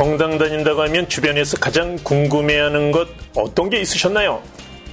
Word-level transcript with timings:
성당 0.00 0.38
다닌다고 0.38 0.80
하면 0.84 1.06
주변에서 1.10 1.58
가장 1.58 1.94
궁금해하는 2.02 2.90
것 2.90 3.06
어떤 3.36 3.68
게 3.68 3.82
있으셨나요? 3.82 4.42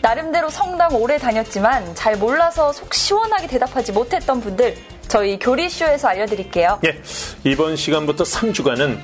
나름대로 0.01 0.49
성당 0.49 0.93
오래 0.95 1.17
다녔지만 1.17 1.95
잘 1.95 2.17
몰라서 2.17 2.73
속 2.73 2.93
시원하게 2.93 3.47
대답하지 3.47 3.93
못했던 3.93 4.41
분들 4.41 4.75
저희 5.07 5.39
교리쇼에서 5.39 6.09
알려드릴게요. 6.09 6.81
예, 6.83 7.01
이번 7.45 7.77
시간부터 7.77 8.25
3주간은 8.25 8.99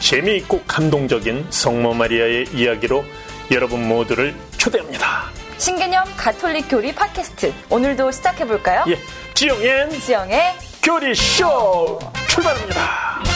재미있고 0.00 0.62
감동적인 0.66 1.46
성모 1.50 1.94
마리아의 1.94 2.46
이야기로 2.52 3.04
여러분 3.52 3.86
모두를 3.86 4.34
초대합니다. 4.56 5.30
신개념 5.58 6.06
가톨릭 6.16 6.66
교리 6.68 6.92
팟캐스트 6.92 7.54
오늘도 7.70 8.10
시작해볼까요? 8.10 8.84
예, 8.88 8.98
지영엔 9.34 9.90
지영의 10.00 10.54
교리쇼 10.82 12.00
출발합니다. 12.30 13.35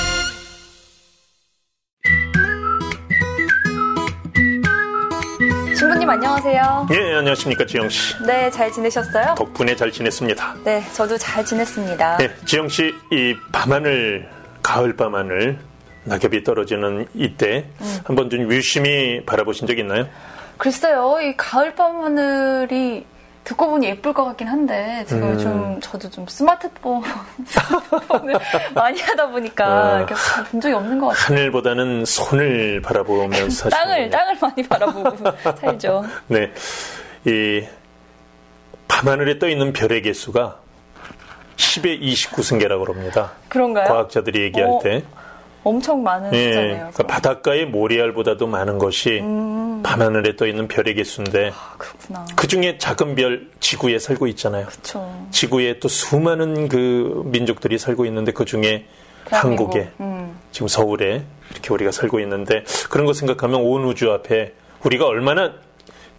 신부님 5.80 6.10
안녕하세요. 6.10 6.88
예, 6.92 7.14
안녕하십니까 7.14 7.64
지영 7.64 7.88
씨. 7.88 8.14
네, 8.26 8.50
잘 8.50 8.70
지내셨어요? 8.70 9.34
덕분에 9.34 9.74
잘 9.74 9.90
지냈습니다. 9.90 10.56
네, 10.62 10.84
저도 10.92 11.16
잘 11.16 11.42
지냈습니다. 11.42 12.18
예, 12.20 12.30
지영 12.44 12.68
씨, 12.68 12.94
이 13.10 13.34
밤하늘, 13.50 14.28
가을 14.62 14.94
밤하늘, 14.94 15.58
낙엽이 16.04 16.44
떨어지는 16.44 17.06
이때 17.14 17.64
음. 17.80 17.98
한번 18.04 18.28
좀 18.28 18.52
유심히 18.52 19.24
바라보신 19.24 19.66
적 19.66 19.78
있나요? 19.78 20.06
글쎄요, 20.58 21.18
이 21.22 21.34
가을 21.38 21.74
밤 21.74 22.04
하늘이 22.04 23.06
듣고 23.44 23.70
보니 23.70 23.86
예쁠 23.86 24.12
것 24.12 24.24
같긴 24.24 24.48
한데 24.48 25.04
제가 25.08 25.26
음. 25.26 25.32
요즘 25.32 25.80
저도 25.80 26.10
좀 26.10 26.26
스마트폰 26.26 27.02
스마트폰을 27.44 28.38
많이 28.74 29.00
하다 29.00 29.28
보니까 29.28 29.66
아. 29.66 30.06
본 30.50 30.60
적이 30.60 30.74
없는 30.74 30.98
것 30.98 31.08
같아요. 31.08 31.24
하늘보다는 31.24 32.04
손을 32.04 32.82
바라보면서 32.82 33.70
땅을. 33.70 34.10
땅을 34.10 34.36
많이 34.40 34.62
바라보고 34.62 35.16
살죠. 35.60 36.04
네, 36.28 36.52
이 37.24 37.64
밤하늘에 38.88 39.38
떠 39.38 39.48
있는 39.48 39.72
별의 39.72 40.02
개수가 40.02 40.56
10의 41.56 42.00
29승계라고 42.02 42.80
그럽니다. 42.86 43.32
그런가요? 43.48 43.86
과학자들이 43.86 44.42
얘기할 44.42 44.68
어, 44.70 44.80
때. 44.82 45.02
엄청 45.62 46.02
많은 46.02 46.32
예, 46.32 46.48
숫자네요. 46.48 46.76
그러니까 46.76 47.06
바닷가의 47.06 47.66
모래알보다도 47.66 48.46
많은 48.46 48.78
것이 48.78 49.20
음. 49.20 49.82
밤하늘에 49.82 50.36
떠 50.36 50.46
있는 50.46 50.68
별의 50.68 50.94
개수인데 50.94 51.50
아, 51.54 51.74
그렇구나. 51.76 52.26
그 52.34 52.46
중에 52.46 52.78
작은 52.78 53.14
별 53.14 53.48
지구에 53.60 53.98
살고 53.98 54.26
있잖아요. 54.28 54.66
그렇죠. 54.66 55.26
지구에 55.30 55.78
또 55.78 55.88
수많은 55.88 56.68
그 56.68 57.22
민족들이 57.26 57.78
살고 57.78 58.06
있는데 58.06 58.32
그 58.32 58.44
중에 58.44 58.86
한국에 59.26 59.90
음. 60.00 60.38
지금 60.52 60.68
서울에 60.68 61.24
이렇게 61.52 61.72
우리가 61.72 61.92
살고 61.92 62.20
있는데 62.20 62.64
그런 62.88 63.06
거 63.06 63.12
생각하면 63.12 63.60
온 63.60 63.84
우주 63.84 64.10
앞에 64.12 64.54
우리가 64.84 65.06
얼마나 65.06 65.52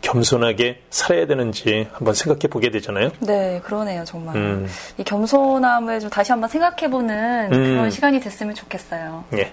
겸손하게 0.01 0.81
살아야 0.89 1.27
되는지 1.27 1.87
한번 1.93 2.13
생각해 2.13 2.47
보게 2.49 2.71
되잖아요. 2.71 3.11
네, 3.19 3.61
그러네요, 3.63 4.03
정말. 4.03 4.35
음. 4.35 4.67
이 4.97 5.03
겸손함을 5.03 5.99
좀 5.99 6.09
다시 6.09 6.31
한번 6.31 6.49
생각해 6.49 6.89
보는 6.89 7.53
음. 7.53 7.75
그런 7.75 7.89
시간이 7.89 8.19
됐으면 8.19 8.55
좋겠어요. 8.55 9.23
예. 9.37 9.51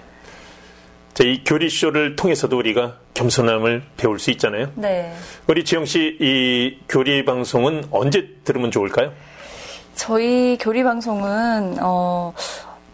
자, 1.13 1.23
이 1.23 1.43
교리쇼를 1.43 2.15
통해서도 2.15 2.57
우리가 2.57 2.95
겸손함을 3.13 3.83
배울 3.97 4.19
수 4.19 4.31
있잖아요. 4.31 4.71
네. 4.75 5.13
우리 5.47 5.65
지영 5.65 5.85
씨, 5.85 6.17
이 6.19 6.79
교리 6.87 7.25
방송은 7.25 7.85
언제 7.91 8.29
들으면 8.43 8.71
좋을까요? 8.71 9.11
저희 9.95 10.57
교리 10.57 10.83
방송은 10.83 11.77
어, 11.81 12.33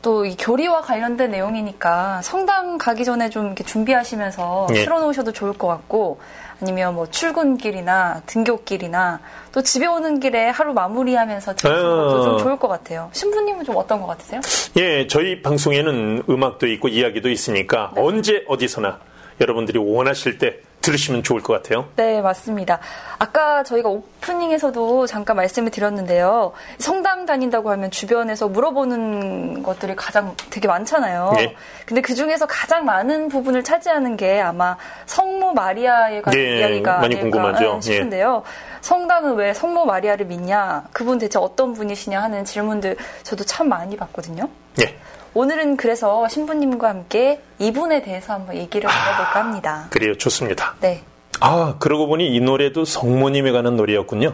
또이 0.01 0.35
교리와 0.37 0.81
관련된 0.81 1.31
내용이니까 1.31 2.21
성당 2.23 2.77
가기 2.77 3.05
전에 3.05 3.29
좀 3.29 3.47
이렇게 3.47 3.63
준비하시면서 3.63 4.67
예. 4.71 4.83
틀어놓으셔도 4.83 5.31
좋을 5.31 5.53
것 5.53 5.67
같고 5.67 6.19
아니면 6.61 6.95
뭐 6.95 7.09
출근길이나 7.09 8.21
등교길이나 8.25 9.19
또 9.51 9.61
집에 9.61 9.85
오는 9.85 10.19
길에 10.19 10.49
하루 10.49 10.73
마무리하면서 10.73 11.55
들으시는 11.55 11.83
것도 11.83 12.21
아. 12.21 12.23
좀 12.23 12.37
좋을 12.39 12.57
것 12.57 12.67
같아요. 12.67 13.09
신부님은 13.13 13.65
좀 13.65 13.75
어떤 13.75 13.99
것 14.01 14.07
같으세요? 14.07 14.41
예, 14.77 15.07
저희 15.07 15.41
방송에는 15.41 16.23
음악도 16.29 16.67
있고 16.67 16.87
이야기도 16.87 17.29
있으니까 17.29 17.91
언제 17.95 18.43
어디서나 18.47 18.99
여러분들이 19.41 19.79
원하실 19.79 20.37
때 20.37 20.59
들으시면 20.85 21.23
좋을 21.23 21.41
것 21.41 21.53
같아요. 21.53 21.87
네, 21.95 22.21
맞습니다. 22.21 22.79
아까 23.17 23.63
저희가 23.63 23.89
오프닝에서도 23.89 25.07
잠깐 25.07 25.35
말씀을 25.37 25.71
드렸는데요. 25.71 26.53
성당 26.77 27.25
다닌다고 27.25 27.71
하면 27.71 27.89
주변에서 27.89 28.47
물어보는 28.47 29.63
것들이 29.63 29.95
가장 29.95 30.35
되게 30.51 30.67
많잖아요. 30.67 31.33
네. 31.35 31.55
근데 31.87 32.01
그 32.01 32.13
중에서 32.13 32.45
가장 32.45 32.85
많은 32.85 33.29
부분을 33.29 33.63
차지하는 33.63 34.15
게 34.15 34.39
아마 34.41 34.77
성모 35.07 35.53
마리아에 35.53 36.21
관한 36.21 36.39
네, 36.39 36.59
이야기가 36.59 36.99
많이 36.99 37.19
궁금하죠. 37.19 37.77
예. 37.77 37.81
싶은데요. 37.81 38.43
성당은 38.81 39.35
왜 39.35 39.53
성모 39.53 39.85
마리아를 39.85 40.27
믿냐? 40.27 40.83
그분 40.93 41.17
대체 41.17 41.39
어떤 41.39 41.73
분이시냐 41.73 42.21
하는 42.21 42.45
질문들 42.45 42.97
저도 43.23 43.43
참 43.43 43.69
많이 43.69 43.97
받거든요. 43.97 44.47
예. 44.81 44.95
오늘은 45.37 45.75
그래서 45.75 46.29
신부님과 46.29 46.87
함께 46.87 47.41
이분에 47.59 48.01
대해서 48.03 48.31
한번 48.33 48.55
얘기를 48.55 48.87
나눠볼까 48.87 49.39
합니다. 49.41 49.87
그래요. 49.89 50.17
좋습니다. 50.17 50.75
네. 50.79 51.03
아, 51.41 51.75
그러고 51.77 52.07
보니 52.07 52.33
이 52.33 52.39
노래도 52.39 52.85
성모님에 52.85 53.51
관한 53.51 53.75
노래였군요. 53.75 54.33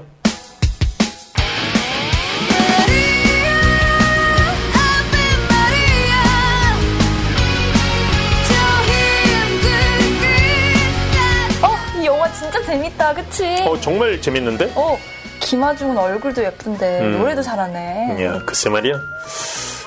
어, 11.63 11.99
이 11.99 12.05
영화 12.05 12.31
진짜 12.31 12.61
재밌다, 12.61 13.13
그치? 13.15 13.63
어, 13.65 13.75
정말 13.79 14.21
재밌는데? 14.21 14.71
어, 14.75 14.97
김하중은 15.39 15.97
얼굴도 15.97 16.43
예쁜데 16.43 16.99
음. 17.01 17.17
노래도 17.17 17.41
잘하네. 17.41 18.23
야, 18.23 18.39
글쎄 18.45 18.69
말이야. 18.69 18.93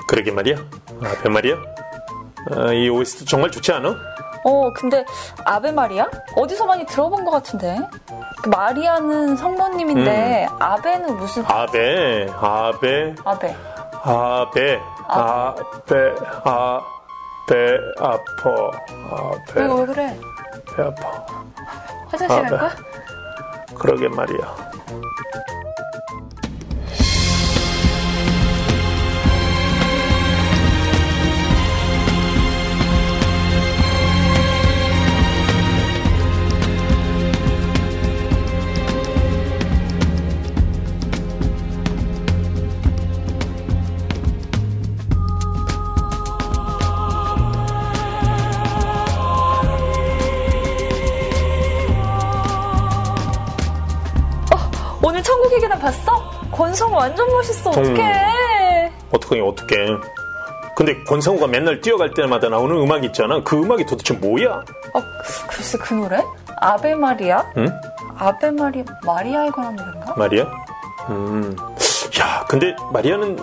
그러게 0.09 0.31
말이야. 0.31 0.56
앞에 1.03 1.28
말이야. 1.28 1.56
아, 2.53 2.72
이 2.72 2.88
OST 2.88 3.25
정말 3.25 3.50
좋지 3.50 3.72
않아? 3.72 3.94
어, 4.47 4.70
근데 4.75 5.04
아베 5.47 5.72
마리아? 5.72 6.06
어디서 6.37 6.66
많이 6.66 6.84
들어본 6.84 7.25
것 7.25 7.31
같은데? 7.31 7.78
그 8.42 8.48
마리아는 8.50 9.37
성모님인데 9.37 10.48
아베는 10.59 11.16
무슨 11.16 11.42
아베, 11.47 12.26
아베, 12.31 13.15
아베? 13.25 13.56
아베, 14.04 14.78
아베, 15.15 16.15
아베, 16.44 17.78
아퍼, 17.98 18.71
아베, 19.10 19.60
왜, 19.62 19.81
왜 19.81 19.86
그래? 19.86 20.21
배 20.76 20.82
아파. 20.82 21.26
화장실 22.09 22.38
아베. 22.38 22.48
갈까? 22.50 22.76
그러게 23.75 24.09
말이야. 24.09 24.56
권성 56.75 56.93
완전 56.93 57.29
멋있어. 57.31 57.71
음. 57.71 57.79
어떡해. 57.79 58.93
어떡하니, 59.12 59.41
어떡해. 59.43 59.77
근데 60.77 61.04
권상우가 61.04 61.47
맨날 61.47 61.81
뛰어갈 61.81 62.13
때마다 62.13 62.48
나오는 62.48 62.75
음악 62.77 63.04
있잖아. 63.04 63.41
그 63.45 63.63
음악이 63.63 63.87
도대체 63.87 64.13
뭐야? 64.15 64.51
어, 64.95 65.03
글쎄 65.47 65.78
그 65.78 65.95
노래? 65.95 66.21
아베 66.57 66.97
마리아? 66.97 67.45
응? 67.59 67.69
아베 68.19 68.51
마리아, 68.51 68.83
마리아에 69.07 69.51
관한 69.51 69.77
노래인가? 69.77 70.15
마리아? 70.16 70.47
음. 71.10 71.57
야, 72.19 72.45
근데 72.48 72.75
마리아는 72.93 73.39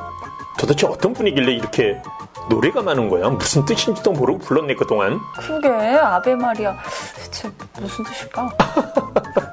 도대체 0.59 0.85
어떤 0.87 1.13
분이길래 1.13 1.53
이렇게 1.53 2.01
노래가 2.49 2.81
많은 2.81 3.07
거야? 3.07 3.29
무슨 3.29 3.63
뜻인지도 3.63 4.11
모르고 4.11 4.39
불렀네, 4.39 4.75
그동안. 4.75 5.21
그게 5.39 5.69
아베 5.69 6.35
마리아. 6.35 6.75
대체 7.41 7.51
무슨 7.79 8.03
뜻일까? 8.05 8.49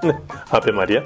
네. 0.02 0.12
아베 0.50 0.70
마리아? 0.72 1.00
어. 1.00 1.04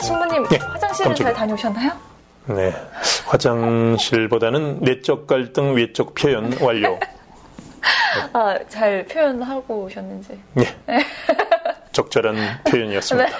신부님 0.00 0.44
네, 0.48 0.58
화장실은 0.58 1.08
깜짝이야. 1.10 1.14
잘 1.14 1.34
다녀오셨나요? 1.34 1.92
네. 2.46 2.72
화장실보다는 3.26 4.78
내적 4.80 5.26
갈등, 5.26 5.74
외적 5.74 6.14
표현 6.14 6.56
완료. 6.60 6.98
아, 8.32 8.56
잘 8.68 9.04
표현하고 9.06 9.82
오셨는지. 9.84 10.40
네. 10.54 10.64
적절한 11.90 12.36
표현이었습니다. 12.70 13.36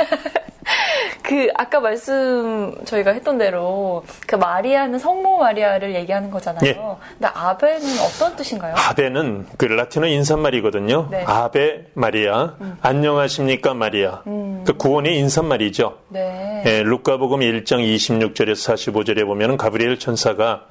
그 1.26 1.48
아까 1.56 1.80
말씀 1.80 2.72
저희가 2.84 3.10
했던 3.10 3.36
대로 3.36 4.04
그 4.28 4.36
마리아는 4.36 5.00
성모 5.00 5.38
마리아를 5.38 5.96
얘기하는 5.96 6.30
거잖아요. 6.30 6.60
예. 6.64 6.74
근데 6.74 7.26
아베는 7.34 7.98
어떤 7.98 8.36
뜻인가요? 8.36 8.74
아베는 8.76 9.46
그 9.56 9.64
라틴어 9.64 10.06
인사말이거든요. 10.06 11.08
네. 11.10 11.24
아베 11.26 11.86
마리아, 11.94 12.54
안녕하십니까 12.80 13.74
마리아. 13.74 14.22
그 14.24 14.76
구원의 14.76 15.18
인사말이죠. 15.18 15.98
네. 16.10 16.62
예, 16.64 16.82
루카복음 16.84 17.40
1장 17.40 17.80
26절에서 17.80 18.76
45절에 18.76 19.24
보면 19.26 19.56
가브리엘 19.56 19.98
천사가 19.98 20.66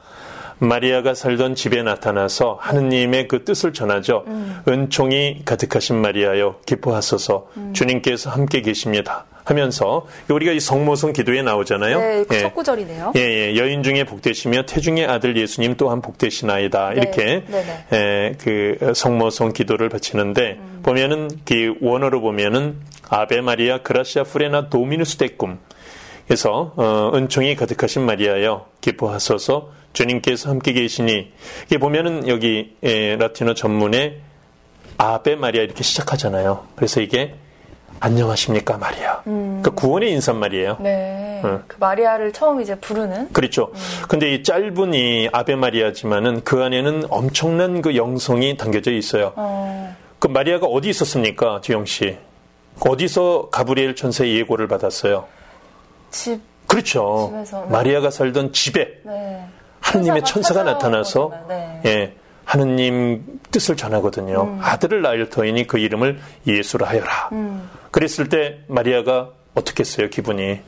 마리아가 0.60 1.13
살던 1.13 1.56
집에 1.56 1.84
나타나서 1.84 2.60
하느님의 2.62 3.28
그 3.28 3.44
뜻을 3.44 3.74
전하죠. 3.74 4.24
은총이 4.69 5.42
가득하신 5.44 5.98
마리아여 5.98 6.62
기뻐하소서 6.66 7.48
주님께서 7.74 8.30
함께 8.30 8.62
계십니다. 8.62 9.25
하면서 9.46 10.06
우리가 10.28 10.52
이 10.52 10.60
성모성 10.60 11.14
기도에 11.14 11.42
나오잖아요. 11.44 12.00
네, 12.00 12.24
그 12.28 12.36
예. 12.36 12.40
첫 12.40 12.54
구절이네요. 12.54 13.14
예, 13.16 13.22
예, 13.22 13.56
여인 13.56 13.84
중에 13.84 14.04
복되시며 14.04 14.64
태중의 14.64 15.06
아들 15.06 15.38
예수님 15.38 15.76
또한 15.78 16.02
복되시나이다. 16.02 16.90
네, 16.90 16.96
이렇게 16.96 17.44
네네. 17.48 17.86
예, 17.94 18.36
그 18.40 18.94
성모성 18.94 19.54
기도를 19.54 19.90
바치는데 19.90 20.58
보면은 20.84 21.30
그 21.46 21.76
원어로 21.80 22.22
보면은 22.22 22.78
아베 23.08 23.40
마리아 23.42 23.84
그라시아 23.84 24.24
프레나 24.24 24.70
도미누스 24.70 25.18
데꿈 25.18 25.60
그래서 26.26 26.74
어, 26.76 27.12
은총이 27.14 27.56
가득하신 27.56 28.04
마리아여 28.04 28.66
기뻐하소서 28.82 29.72
주님께서 29.94 30.50
함께 30.50 30.74
계시니 30.74 31.32
이게 31.68 31.78
보면은 31.78 32.28
여기 32.28 32.76
예, 32.84 33.16
라틴어 33.16 33.54
전문에 33.54 34.22
아베 34.98 35.36
마리아 35.36 35.62
이렇게 35.62 35.84
시작하잖아요. 35.84 36.66
그래서 36.76 37.00
이게 37.02 37.36
안녕하십니까 38.00 38.78
마리아. 38.78 39.22
그러니까 39.24 39.72
구원의 39.72 40.12
인사말이에요. 40.12 40.78
네. 40.80 41.42
응. 41.44 41.64
그 41.68 41.78
마리아를 41.80 42.34
처음 42.34 42.62
이제 42.62 42.76
부르는 42.76 43.32
그렇죠. 43.34 43.72
근데 44.08 44.34
이 44.34 44.44
짧은 44.44 44.94
이 44.94 45.30
아베 45.32 45.56
마리아지만은 45.56 46.44
그 46.44 46.64
안에는 46.64 47.06
엄청난 47.10 47.82
그 47.82 47.96
영성이 47.96 48.58
담겨져 48.58 48.92
있어요. 48.92 49.34
어, 49.36 49.96
그 50.20 50.28
마리아가 50.28 50.68
어디 50.68 50.90
있었습니까, 50.90 51.62
지영 51.62 51.86
씨? 51.86 52.18
어디서 52.80 53.50
가브리엘 53.52 53.96
천사의 53.96 54.36
예고를 54.38 54.68
받았어요? 54.68 55.26
집 56.12 56.42
그렇죠. 56.68 57.30
집에서, 57.32 57.62
네. 57.62 57.72
마리아가 57.72 58.10
살던 58.10 58.52
집에 58.52 59.00
네. 59.04 59.46
하느님의 59.82 60.24
천사가 60.24 60.60
찾아온 60.60 60.74
나타나서. 60.74 61.32
네. 61.48 61.82
예, 61.86 62.14
하느님 62.44 63.24
뜻을 63.52 63.76
전하거든요. 63.76 64.44
음. 64.44 64.60
아들을 64.62 65.02
낳을 65.02 65.30
터이니 65.30 65.68
그 65.68 65.80
이름을 65.80 66.20
예수라 66.46 66.88
하여라. 66.88 67.30
음. 67.32 67.70
그랬을 67.96 68.28
때 68.28 68.58
마리아가 68.68 69.30
어떻게 69.54 69.80
했어요, 69.80 70.10
기분이? 70.10 70.60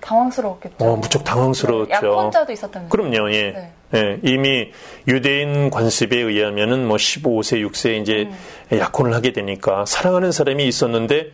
당황스러웠겠죠. 0.00 0.76
어, 0.78 0.96
무척 0.96 1.22
당황스러웠죠. 1.22 1.90
네, 1.90 1.96
약혼자도 1.96 2.50
있었다면서요. 2.50 2.88
그럼요, 2.88 3.30
예. 3.32 3.52
네. 3.52 3.72
예, 3.94 4.18
이미 4.22 4.72
유대인 5.06 5.68
관습에 5.68 6.16
의하면은 6.16 6.88
뭐 6.88 6.96
15세, 6.96 7.62
6세 7.68 8.00
이제 8.00 8.30
음. 8.72 8.78
약혼을 8.78 9.12
하게 9.12 9.32
되니까 9.32 9.84
사랑하는 9.84 10.32
사람이 10.32 10.66
있었는데 10.66 11.30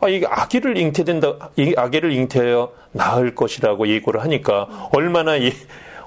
아, 0.00 0.08
이게 0.08 0.26
아기를 0.28 0.76
잉태된다, 0.76 1.52
이 1.56 1.72
아기를 1.74 2.12
잉태하여 2.12 2.70
낳을 2.92 3.34
것이라고 3.34 3.88
예고를 3.88 4.20
하니까 4.24 4.90
얼마나 4.92 5.36
이 5.36 5.54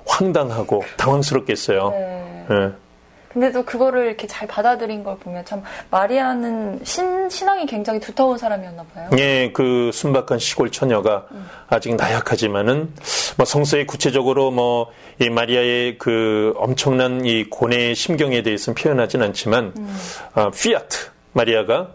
황당하고 0.06 0.84
당황스럽겠어요. 0.96 1.90
네. 1.90 2.46
예. 2.52 2.89
근데도 3.30 3.64
그거를 3.64 4.08
이렇게 4.08 4.28
잘 4.28 4.48
받아들인 4.48 5.04
걸 5.04 5.18
보면 5.18 5.46
참 5.46 5.62
마리아는 5.92 6.80
신 6.84 7.30
신앙이 7.30 7.66
굉장히 7.66 8.00
두터운 8.00 8.38
사람이었나 8.38 8.84
봐요. 8.94 9.10
예, 9.18 9.52
그 9.52 9.92
순박한 9.94 10.40
시골 10.40 10.72
처녀가 10.72 11.28
아직 11.68 11.96
나약하지만은 11.96 12.94
뭐 13.38 13.46
성서에 13.46 13.86
구체적으로 13.86 14.52
뭐 14.52 14.88
이 15.22 15.30
마리아의 15.30 15.98
그 15.98 16.54
엄청난 16.56 17.26
이 17.26 17.44
고뇌의 17.50 17.94
심경에 17.94 18.42
대해서는 18.42 18.76
표현하진 18.76 19.22
않지만 19.22 19.74
어, 20.34 20.50
피아트 20.52 21.10
마리아가 21.34 21.90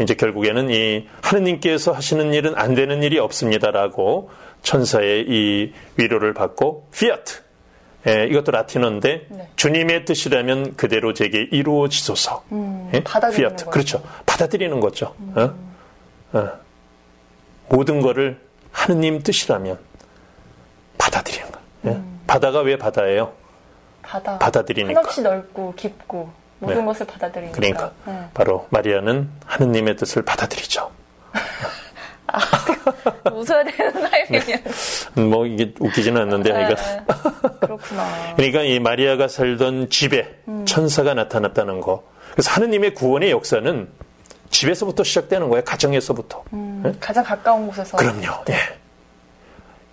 이제 0.00 0.14
결국에는 0.14 0.70
이 0.70 1.08
하느님께서 1.20 1.90
하시는 1.90 2.32
일은 2.32 2.54
안 2.54 2.76
되는 2.76 3.02
일이 3.02 3.18
없습니다라고 3.18 4.30
천사의 4.62 5.24
이 5.28 5.72
위로를 5.96 6.34
받고 6.34 6.88
피아트 6.92 7.40
예, 8.06 8.26
이것도 8.26 8.52
라틴어인데 8.52 9.26
네. 9.28 9.48
주님의 9.56 10.04
뜻이라면 10.04 10.76
그대로 10.76 11.12
제게 11.14 11.42
이루어지소서. 11.50 12.44
예? 12.94 13.02
받아들이는 13.02 13.48
피아트. 13.50 13.64
거죠. 13.64 13.70
그렇죠. 13.70 14.02
받아들이는 14.24 14.80
거죠. 14.80 15.14
어? 15.34 15.54
어. 16.32 16.50
모든 17.68 18.00
거를 18.00 18.40
하느님 18.70 19.22
뜻이라면 19.22 19.78
받아들이는 20.96 21.50
거. 21.50 21.58
예? 21.86 22.00
바다가 22.26 22.60
왜 22.60 22.78
바다예요? 22.78 23.32
바다 24.02 24.38
받아들이니까. 24.38 25.00
한없이 25.00 25.20
넓고 25.22 25.74
깊고 25.74 26.30
모든 26.60 26.78
네. 26.78 26.84
것을 26.84 27.06
받아들이니까. 27.06 27.56
그러니까 27.56 27.92
네. 28.06 28.28
바로 28.32 28.66
마리아는 28.70 29.28
하느님의 29.44 29.96
뜻을 29.96 30.22
받아들이죠. 30.22 30.90
웃어야 33.32 33.64
되는 33.64 33.92
타이밍이야. 34.10 34.56
음, 35.18 35.30
뭐 35.30 35.46
이게 35.46 35.72
웃기지는 35.78 36.20
않는데 36.22 36.52
네. 36.52 36.76
그렇구나. 37.60 38.34
그러니까 38.36 38.62
이 38.62 38.78
마리아가 38.78 39.28
살던 39.28 39.90
집에 39.90 40.38
천사가 40.64 41.14
나타났다는 41.14 41.80
거. 41.80 42.04
그래서 42.32 42.50
하느님의 42.52 42.94
구원의 42.94 43.30
역사는 43.30 43.88
집에서부터 44.50 45.04
시작되는 45.04 45.48
거예요. 45.48 45.64
가정에서부터. 45.64 46.44
예? 46.84 46.92
가장 47.00 47.24
가까운 47.24 47.66
곳에서. 47.66 47.96
그럼요. 47.96 48.44
예. 48.50 48.54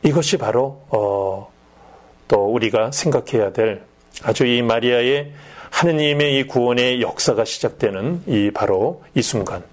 이것이 0.04 0.38
바로 0.38 0.84
어, 0.90 1.52
또 2.28 2.46
우리가 2.46 2.92
생각해야 2.92 3.52
될 3.52 3.84
아주 4.24 4.46
이 4.46 4.62
마리아의 4.62 5.34
하느님의 5.72 6.40
이 6.40 6.48
구원의 6.48 7.02
역사가 7.02 7.44
시작되는 7.44 8.24
이 8.28 8.52
바로 8.54 9.04
이 9.14 9.22
순간. 9.22 9.64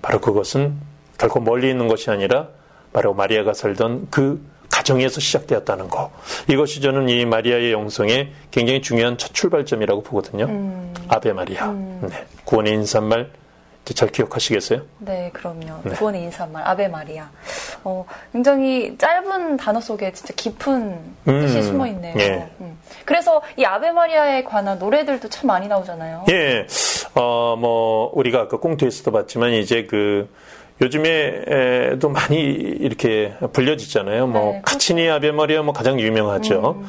바로 0.00 0.20
그것은 0.20 0.87
결코 1.18 1.40
멀리 1.40 1.68
있는 1.68 1.88
것이 1.88 2.10
아니라 2.10 2.48
바로 2.92 3.12
마리아가 3.12 3.52
살던 3.52 4.08
그 4.10 4.40
가정에서 4.70 5.20
시작되었다는 5.20 5.88
거. 5.88 6.10
이것이 6.48 6.80
저는 6.80 7.08
이 7.08 7.24
마리아의 7.24 7.72
영성의 7.72 8.32
굉장히 8.50 8.80
중요한 8.80 9.18
첫 9.18 9.34
출발점이라고 9.34 10.02
보거든요. 10.02 10.46
아베 11.08 11.32
마리아. 11.32 11.66
네. 11.66 12.26
구원의 12.44 12.74
인사말 12.74 13.30
잘 13.94 14.10
기억하시겠어요? 14.10 14.82
네, 14.98 15.30
그럼요. 15.32 15.80
네. 15.82 15.90
구원의 15.92 16.22
인사말 16.24 16.62
아베 16.66 16.88
마리아. 16.88 17.30
어, 17.84 18.04
굉장히 18.32 18.96
짧은 18.98 19.56
단어 19.56 19.80
속에 19.80 20.12
진짜 20.12 20.34
깊은 20.36 20.98
뜻이 21.24 21.56
음, 21.56 21.62
숨어 21.62 21.86
있네요. 21.88 22.14
예. 22.18 22.50
음. 22.60 22.78
그래서 23.04 23.40
이 23.56 23.64
아베 23.64 23.90
마리아에 23.90 24.44
관한 24.44 24.78
노래들도 24.78 25.28
참 25.30 25.46
많이 25.46 25.68
나오잖아요. 25.68 26.26
예, 26.30 26.66
어, 27.14 27.56
뭐, 27.58 28.10
우리가 28.14 28.42
아까 28.42 28.58
꽁트에서도 28.58 29.10
봤지만, 29.10 29.54
이제 29.54 29.86
그, 29.86 30.28
요즘에도 30.80 32.08
많이 32.08 32.40
이렇게 32.40 33.34
불려지잖아요. 33.52 34.26
뭐, 34.26 34.52
네. 34.52 34.62
카치니 34.64 35.08
아베 35.10 35.32
마리아 35.32 35.62
뭐 35.62 35.72
가장 35.72 35.98
유명하죠. 35.98 36.76
음. 36.78 36.86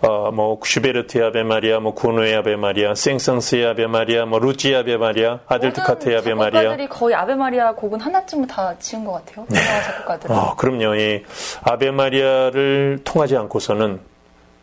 어, 0.00 0.30
뭐, 0.30 0.60
슈베르트 0.62 1.24
아베 1.24 1.42
마리아, 1.42 1.80
뭐, 1.80 1.92
구노의 1.92 2.36
아베 2.36 2.54
마리아, 2.54 2.94
생상스의 2.94 3.66
아베 3.66 3.88
마리아, 3.88 4.26
뭐, 4.26 4.38
루치 4.38 4.72
아베 4.72 4.96
마리아, 4.96 5.40
아르카델트의 5.48 6.18
아베 6.18 6.34
마리아. 6.34 6.62
작곡가들이 6.62 6.88
거의 6.88 7.14
아베 7.16 7.34
마리아 7.34 7.74
곡은 7.74 8.00
하나쯤은 8.00 8.46
다 8.46 8.72
지은 8.78 9.04
것 9.04 9.14
같아요. 9.14 9.44
유명한 9.50 9.82
작곡가들은. 9.82 10.36
어, 10.36 10.54
그럼요. 10.54 10.94
이 10.94 11.24
아베 11.62 11.90
마리아를 11.90 13.00
통하지 13.02 13.36
않고서는 13.38 13.98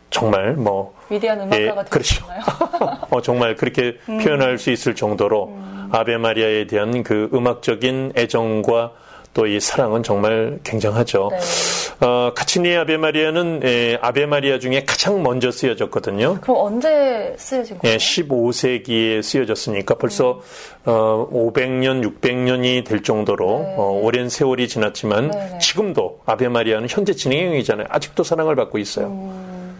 정말 0.08 0.54
뭐, 0.54 0.94
위대한 1.10 1.38
음악가가 1.40 1.60
예, 1.60 1.84
되지 1.84 1.90
그렇죠. 1.90 2.26
어, 3.10 3.20
정말 3.20 3.56
그렇게 3.56 3.98
음. 4.08 4.16
표현할 4.16 4.56
수 4.56 4.70
있을 4.70 4.94
정도로 4.94 5.54
아베 5.92 6.16
마리아에 6.16 6.66
대한 6.66 7.02
그 7.02 7.28
음악적인 7.32 8.12
애정과 8.16 8.92
또 9.36 9.46
이 9.46 9.60
사랑은 9.60 10.02
정말 10.02 10.58
굉장하죠. 10.64 11.28
네. 11.30 12.06
어, 12.06 12.32
카치니 12.34 12.74
아베 12.74 12.96
마리아는 12.96 13.60
예, 13.64 13.98
아베 14.00 14.24
마리아 14.24 14.58
중에 14.58 14.84
가장 14.86 15.22
먼저 15.22 15.50
쓰여졌거든요. 15.50 16.38
그럼 16.40 16.56
언제 16.58 17.34
쓰여진 17.36 17.78
거예요? 17.78 17.92
예, 17.92 17.98
15세기에 17.98 19.22
쓰여졌으니까 19.22 19.96
벌써 19.96 20.40
어, 20.86 21.28
500년, 21.30 22.02
600년이 22.02 22.86
될 22.86 23.02
정도로 23.02 23.58
네. 23.60 23.74
어, 23.76 24.00
오랜 24.02 24.30
세월이 24.30 24.68
지났지만 24.68 25.30
네, 25.30 25.50
네. 25.52 25.58
지금도 25.58 26.20
아베 26.24 26.48
마리아는 26.48 26.88
현재 26.88 27.12
진행형이잖아요. 27.12 27.88
아직도 27.90 28.24
사랑을 28.24 28.56
받고 28.56 28.78
있어요. 28.78 29.08
음. 29.08 29.76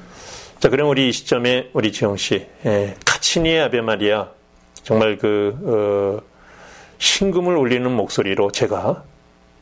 자, 0.61 0.69
그럼 0.69 0.91
우리 0.91 1.09
이 1.09 1.13
시점에 1.13 1.71
우리 1.73 1.93
지영 1.93 2.17
씨, 2.19 2.47
예, 2.67 2.95
카치니의 3.07 3.63
아베 3.63 3.81
마리아 3.81 4.36
정말 4.87 5.19
그 5.19 5.59
어, 5.65 6.23
신금을 6.99 7.57
울리는 7.57 7.91
목소리로 7.91 8.53
제가 8.53 9.03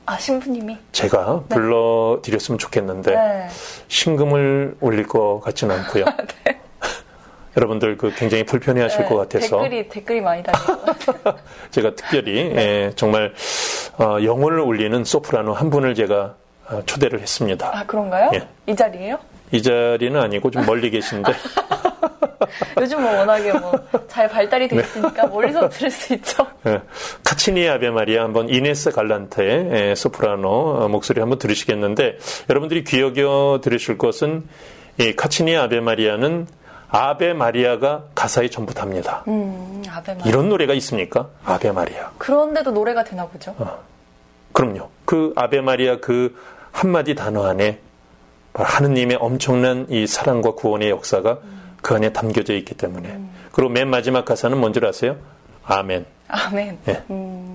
아, 0.04 0.19
신부님이? 0.19 0.76
제가 0.93 1.45
불러드렸으면 1.49 2.59
좋겠는데 2.59 3.14
네. 3.14 3.47
신금을 3.88 4.76
울릴 4.83 5.07
것 5.07 5.40
같지는 5.40 5.76
않고요. 5.78 6.04
여러분들 7.57 7.97
그 7.97 8.12
굉장히 8.14 8.45
불편해하실 8.45 9.00
네, 9.00 9.09
것 9.09 9.16
같아서 9.16 9.62
댓글이, 9.62 9.88
댓글이 9.88 10.21
많이 10.21 10.43
달리고. 10.43 11.38
제가 11.73 11.95
특별히 11.95 12.37
예, 12.54 12.93
정말 12.95 13.33
어, 13.97 14.19
영혼을 14.23 14.61
울리는 14.61 15.04
소프라노 15.04 15.54
한 15.54 15.71
분을 15.71 15.95
제가 15.95 16.35
어, 16.69 16.83
초대를 16.85 17.21
했습니다. 17.21 17.71
아, 17.75 17.87
그런가요? 17.87 18.31
예. 18.35 18.47
이 18.66 18.76
자리에요? 18.76 19.19
이 19.52 19.62
자리는 19.62 20.21
아니고 20.21 20.50
좀 20.50 20.66
멀리 20.66 20.90
계신데 20.90 21.33
요즘 22.81 23.03
뭐 23.03 23.12
워낙에 23.19 23.53
뭐 23.53 23.73
잘 24.14 24.29
발달이 24.29 24.69
돼 24.69 24.76
있으니까 24.76 25.26
멀리서 25.26 25.69
들을 25.71 25.91
수 25.91 26.14
있죠. 26.14 26.47
예, 26.67 26.81
카치니 27.25 27.69
아베 27.69 27.91
마리아 27.91 28.23
한번 28.23 28.49
이네스 28.49 28.93
갈란테 28.93 29.91
예, 29.91 29.95
소프라노 29.97 30.49
어, 30.49 30.88
목소리 30.88 31.19
한번 31.19 31.41
들으시겠는데 31.41 32.19
여러분들이 32.49 32.85
귀여겨 32.85 33.61
들으실 33.62 33.99
것은 33.99 34.45
이 34.99 35.14
카치니 35.17 35.57
아베 35.57 35.81
마리아는 35.81 36.47
아베 36.88 37.33
마리아가 37.33 38.05
가사의 38.14 38.50
전부 38.53 38.73
답니다. 38.73 39.25
음, 39.26 39.83
아베 39.91 40.14
마리아. 40.14 40.29
이런 40.29 40.49
노래가 40.49 40.75
있습니까? 40.75 41.29
아베 41.45 41.73
마리아. 41.73 42.12
그런데도 42.19 42.71
노래가 42.71 43.03
되나 43.03 43.26
보죠. 43.26 43.57
그럼요. 44.53 44.91
그 45.05 45.33
아베 45.35 45.61
마리아 45.61 45.99
그 46.00 46.37
한마디 46.71 47.17
단어 47.17 47.45
안에 47.47 47.81
하느님의 48.55 49.17
엄청난 49.21 49.87
이 49.91 50.07
사랑과 50.07 50.53
구원의 50.53 50.91
역사가 50.91 51.38
그 51.85 51.95
안에 51.95 52.14
담겨져 52.14 52.55
있기 52.55 52.75
때문에. 52.75 53.21
그리고 53.53 53.71
맨 53.71 53.88
마지막 53.91 54.25
가사는 54.25 54.57
뭔지 54.57 54.81
아세요? 54.83 55.19
아멘. 55.64 56.07
아멘. 56.29 56.79
예. 56.88 57.03
음, 57.11 57.55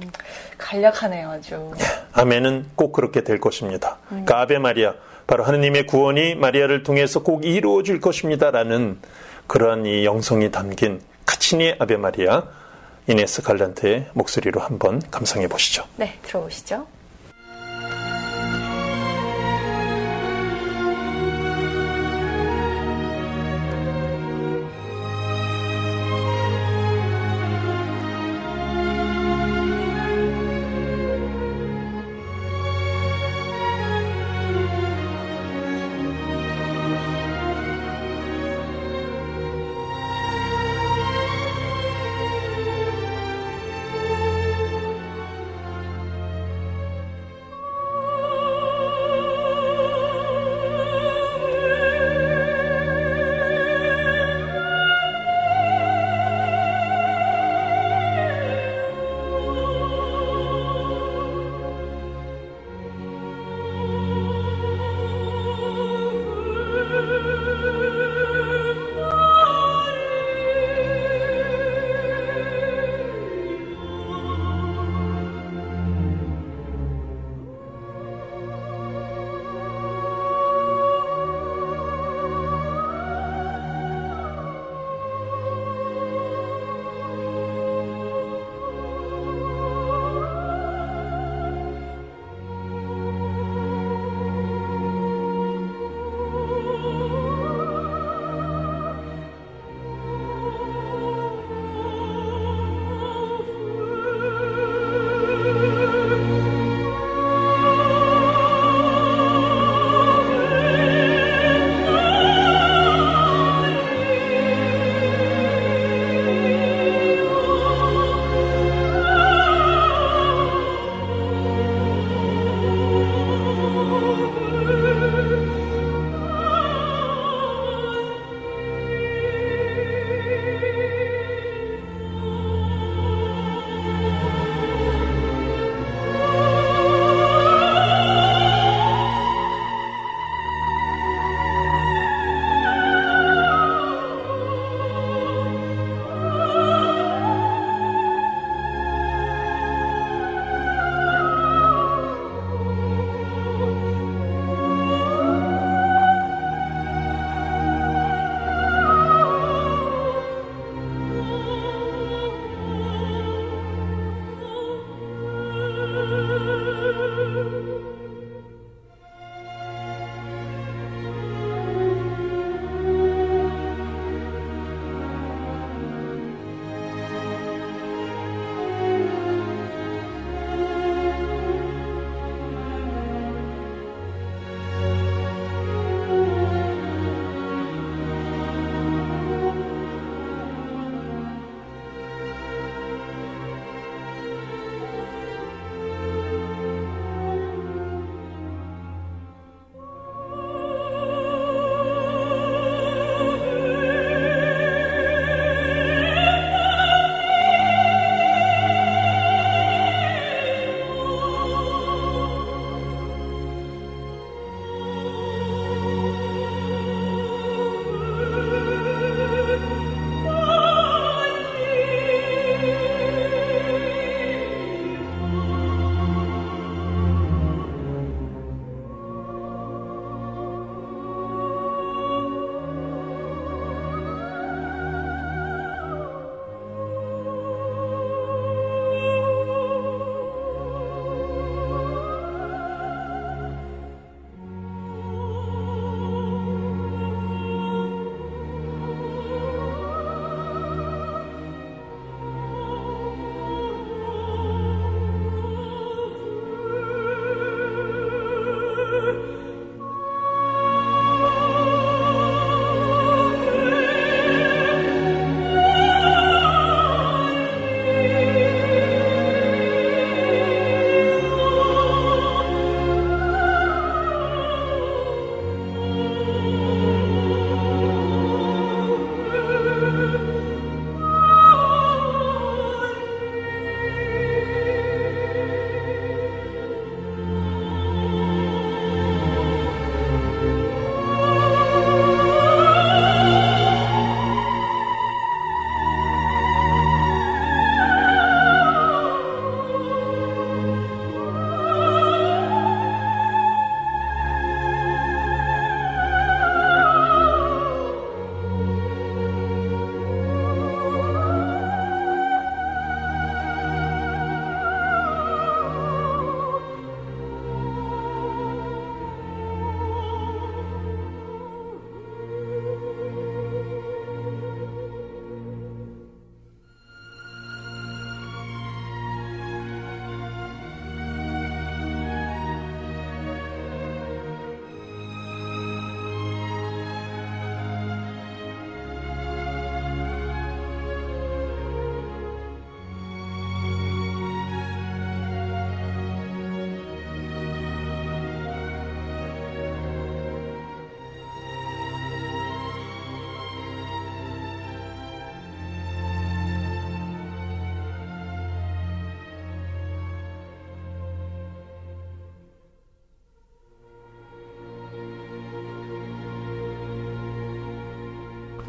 간략하네요, 0.56 1.32
아주. 1.32 1.72
아멘은 2.14 2.68
꼭 2.76 2.92
그렇게 2.92 3.24
될 3.24 3.40
것입니다. 3.40 3.98
그러니까 4.08 4.42
아베 4.42 4.60
마리아, 4.60 4.94
바로 5.26 5.44
하느님의 5.46 5.88
구원이 5.88 6.36
마리아를 6.36 6.84
통해서 6.84 7.24
꼭 7.24 7.44
이루어질 7.44 8.00
것입니다라는 8.00 9.00
그러한 9.48 9.88
이 9.88 10.06
영성이 10.06 10.52
담긴 10.52 11.02
카치니 11.26 11.78
아베 11.80 11.98
마리아 11.98 12.44
이네스 13.08 13.42
갈란테의 13.42 14.10
목소리로 14.14 14.62
한번 14.62 15.02
감상해 15.10 15.48
보시죠. 15.48 15.86
네, 15.96 16.20
들어보시죠. 16.22 16.86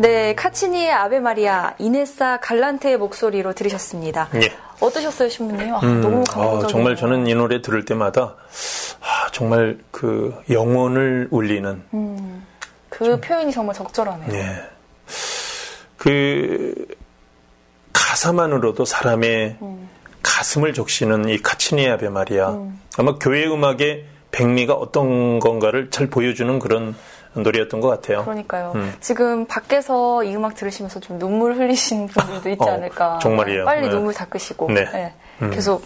네, 0.00 0.34
카치니의 0.34 0.90
아베 0.90 1.20
마리아, 1.20 1.74
이네사 1.78 2.38
갈란테의 2.40 2.96
목소리로 2.96 3.52
들으셨습니다. 3.52 4.30
예. 4.36 4.50
어떠셨어요, 4.80 5.28
신부님? 5.28 5.74
아, 5.74 5.80
너무 5.80 6.24
감동적이에요. 6.24 6.64
아, 6.64 6.66
정말 6.68 6.96
저는 6.96 7.26
이 7.26 7.34
노래 7.34 7.60
들을 7.60 7.84
때마다 7.84 8.34
아, 9.02 9.30
정말 9.32 9.78
그 9.90 10.34
영혼을 10.48 11.28
울리는 11.30 11.82
그 12.88 13.20
표현이 13.20 13.52
정말 13.52 13.74
적절하네요. 13.74 14.32
예. 14.32 14.62
그 15.98 16.74
가사만으로도 17.92 18.86
사람의 18.86 19.58
가슴을 20.22 20.72
적시는 20.72 21.28
이 21.28 21.36
카치니의 21.42 21.90
아베 21.90 22.08
마리아 22.08 22.58
아마 22.96 23.16
교회 23.16 23.44
음악의 23.44 24.06
백미가 24.32 24.72
어떤 24.72 25.40
건가를 25.40 25.90
잘 25.90 26.06
보여주는 26.06 26.58
그런 26.58 26.96
노래였던 27.34 27.80
것 27.80 27.88
같아요. 27.88 28.24
그러니까요. 28.24 28.72
음. 28.74 28.92
지금 29.00 29.46
밖에서 29.46 30.24
이 30.24 30.34
음악 30.34 30.54
들으시면서 30.54 31.00
좀 31.00 31.18
눈물 31.18 31.54
흘리신 31.54 32.08
분들도 32.08 32.50
있지 32.50 32.62
어, 32.68 32.72
않을까. 32.72 33.18
정말이에요. 33.22 33.64
빨리 33.64 33.82
네. 33.82 33.88
눈물 33.90 34.14
닦으시고 34.14 34.70
네. 34.72 34.84
네. 34.90 35.12
음. 35.42 35.50
계속 35.50 35.84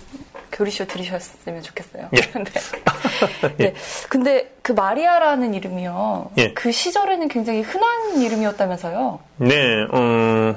교리쇼 0.52 0.86
들으셨으면 0.86 1.62
좋겠어요. 1.62 2.08
예. 2.14 2.20
네. 2.40 3.56
네. 3.58 3.74
근데 4.08 4.52
그 4.62 4.72
마리아라는 4.72 5.52
이름이요. 5.54 6.30
예. 6.38 6.52
그 6.54 6.72
시절에는 6.72 7.28
굉장히 7.28 7.60
흔한 7.62 8.20
이름이었다면서요. 8.22 9.18
네, 9.38 9.82
어, 9.90 10.54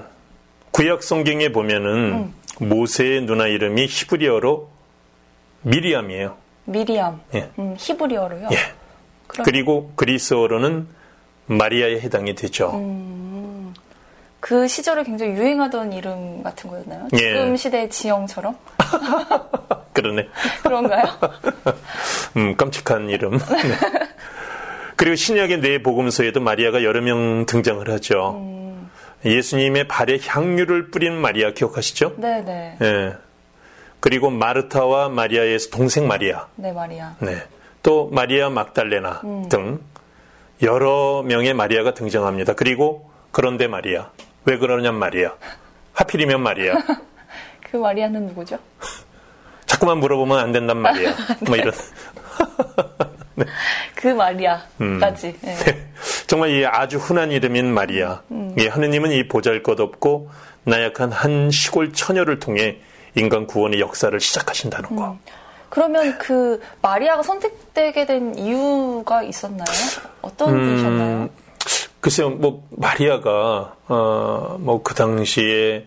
구약 0.71 1.03
성경에 1.03 1.51
보면은 1.51 2.13
음. 2.13 2.33
모세의 2.59 3.21
누나 3.25 3.47
이름이 3.47 3.87
히브리어로 3.87 4.69
미리암이에요. 5.63 6.37
미리암. 6.65 7.21
예. 7.35 7.49
음, 7.59 7.75
히브리어로요. 7.77 8.49
예. 8.51 8.57
그럼 9.27 9.45
그리고 9.45 9.91
그리스어로는 9.95 10.87
마리아에 11.47 11.99
해당이 11.99 12.35
되죠. 12.35 12.71
음. 12.75 13.73
그 14.39 14.67
시절에 14.67 15.03
굉장히 15.03 15.33
유행하던 15.33 15.93
이름 15.93 16.43
같은 16.43 16.69
거였나요? 16.69 17.07
예. 17.13 17.17
지금 17.17 17.55
시대의 17.57 17.89
지영처럼? 17.89 18.55
그러네. 19.93 20.27
그런가요? 20.63 21.03
음, 22.37 22.55
깜찍한 22.55 23.09
이름. 23.09 23.39
네. 23.39 24.07
그리고 24.95 25.15
신약의 25.15 25.61
네 25.61 25.83
복음서에도 25.83 26.39
마리아가 26.39 26.83
여러 26.83 27.01
명 27.01 27.45
등장을 27.45 27.89
하죠. 27.89 28.35
음. 28.37 28.89
예수님의 29.25 29.87
발에 29.87 30.19
향유를 30.25 30.91
뿌리는 30.91 31.17
마리아 31.17 31.51
기억하시죠? 31.51 32.15
네네. 32.17 32.77
예. 32.81 33.17
그리고 33.99 34.29
마르타와 34.29 35.09
마리아의 35.09 35.57
동생 35.71 36.07
마리아. 36.07 36.47
네, 36.55 36.71
마리아. 36.71 37.15
네. 37.19 37.43
또 37.87 38.09
마리아 38.11 38.49
막달레나 38.49 39.21
음. 39.23 39.47
등 39.47 39.79
여러 40.61 41.23
명의 41.25 41.53
마리아가 41.53 41.93
등장합니다. 41.93 42.51
그리고 42.51 43.09
그런데 43.31 43.69
마리아. 43.69 44.11
왜 44.43 44.57
그러냐 44.57 44.91
마리아. 44.91 45.33
하필이면 45.93 46.41
마리아. 46.41 46.73
그 47.71 47.77
마리아는 47.77 48.27
누구죠? 48.27 48.59
자꾸만 49.65 49.99
물어보면 49.99 50.37
안 50.37 50.51
된단 50.51 50.79
말이야. 50.79 51.15
뭐 51.47 51.55
네. 51.55 51.61
이런. 51.61 51.73
그 53.95 54.07
마리아까지. 54.09 55.39
네. 55.39 55.87
정말 56.27 56.49
이 56.49 56.65
아주 56.65 56.97
흔한 56.97 57.31
이름인 57.31 57.73
마리아. 57.73 58.21
음. 58.31 58.53
예, 58.59 58.67
하느님은 58.67 59.11
이 59.11 59.29
보잘것없고 59.29 60.29
나약한 60.65 61.13
한 61.13 61.51
시골 61.51 61.93
처녀를 61.93 62.39
통해 62.39 62.79
인간 63.15 63.47
구원의 63.47 63.79
역사를 63.79 64.19
시작하신다는 64.19 64.93
거. 64.97 65.11
음. 65.11 65.19
그러면 65.69 66.17
그 66.17 66.61
마리아가 66.81 67.23
선택되게 67.23 68.05
된 68.05 68.37
이유가 68.37 69.23
있었나요? 69.23 69.65
어떤 70.21 70.53
음. 70.53 70.59
분이셨나요? 70.59 71.29
글쎄요, 71.99 72.29
뭐 72.29 72.63
마리아가 72.71 73.75
어 73.87 74.57
뭐 74.59 74.81
그 74.83 74.93
당시에 74.93 75.85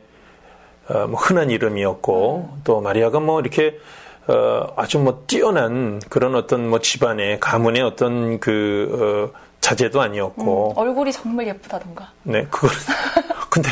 어, 0.88 1.06
뭐 1.06 1.18
흔한 1.20 1.50
이름이었고 1.50 2.58
또 2.64 2.80
마리아가 2.80 3.20
뭐 3.20 3.40
이렇게 3.40 3.78
어, 4.26 4.72
아주 4.76 4.98
뭐 4.98 5.22
뛰어난 5.26 6.00
그런 6.08 6.34
어떤 6.34 6.68
뭐 6.68 6.80
집안의 6.80 7.40
가문의 7.40 7.82
어떤 7.82 8.38
그 8.40 9.30
어, 9.34 9.38
자제도 9.60 10.00
아니었고 10.00 10.74
얼굴이 10.76 11.12
정말 11.12 11.46
예쁘다던가. 11.48 12.10
네 12.24 12.44
그걸 12.50 12.70
근데 13.50 13.68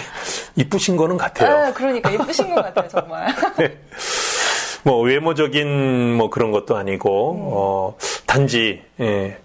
이쁘신 0.56 0.96
거는 0.96 1.16
같아요. 1.16 1.66
아, 1.68 1.72
그러니까 1.72 2.12
예쁘신 2.12 2.54
것 2.54 2.62
같아요, 2.62 2.88
정말. 2.88 3.28
뭐 4.88 5.02
외모적인 5.02 6.14
뭐 6.14 6.30
그런 6.30 6.50
것도 6.50 6.74
아니고 6.78 7.32
음. 7.34 7.40
어, 7.52 7.96
단지 8.24 8.82
예, 9.00 9.36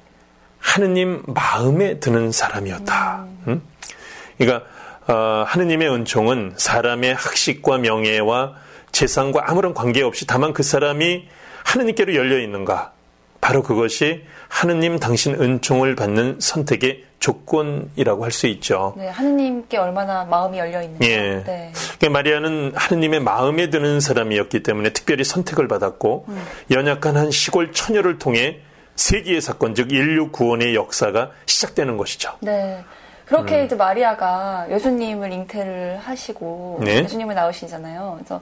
하느님 0.58 1.22
마음에 1.28 2.00
드는 2.00 2.32
사람이었다. 2.32 3.26
음? 3.50 3.62
그러니까 4.38 4.66
어, 5.06 5.44
하느님의 5.46 5.90
은총은 5.90 6.54
사람의 6.56 7.16
학식과 7.16 7.80
명예와 7.80 8.54
재산과 8.94 9.52
아무런 9.52 9.74
관계없이 9.74 10.26
다만 10.26 10.54
그 10.54 10.64
사람이 10.64 11.28
하느님께로 11.66 12.16
열려 12.16 12.40
있는가. 12.40 12.94
바로 13.42 13.64
그것이 13.64 14.24
하느님 14.48 14.98
당신 14.98 15.34
은총을 15.34 15.98
받는 15.98 16.38
선택의 16.40 17.04
조건이라고 17.24 18.26
할 18.26 18.34
수 18.34 18.48
있죠. 18.48 18.94
네, 18.98 19.08
하느님께 19.08 19.78
얼마나 19.78 20.26
마음이 20.26 20.58
열려 20.58 20.82
있는지. 20.82 21.10
예. 21.10 21.44
네. 21.46 21.72
그러니까 22.00 22.10
마리아는 22.10 22.74
하느님의 22.76 23.20
마음에 23.22 23.70
드는 23.70 24.00
사람이었기 24.02 24.64
때문에 24.64 24.92
특별히 24.92 25.24
선택을 25.24 25.68
받았고 25.68 26.26
연약한 26.72 27.16
한 27.16 27.32
시골 27.32 27.72
처녀를 27.72 28.18
통해 28.18 28.60
세기의 28.96 29.40
사건 29.40 29.76
즉 29.76 29.92
인류 29.92 30.32
구원의 30.32 30.76
역사가 30.76 31.32
시작되는 31.46 31.96
것이죠. 31.96 32.34
네. 32.42 32.84
그렇게 33.26 33.64
이제 33.64 33.76
마리아가 33.76 34.66
예수님을 34.70 35.32
잉태를 35.32 36.00
하시고 36.00 36.80
음. 36.80 36.86
네. 36.86 37.04
예수님을 37.04 37.36
낳으시잖아요. 37.36 38.16
그래서 38.18 38.42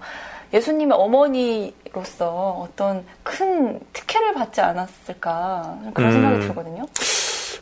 예수님의 0.53 0.97
어머니로서 0.97 2.65
어떤 2.67 3.05
큰 3.23 3.79
특혜를 3.93 4.33
받지 4.33 4.61
않았을까 4.61 5.79
그런 5.93 6.09
음. 6.09 6.13
생각이 6.13 6.47
들거든요. 6.47 6.85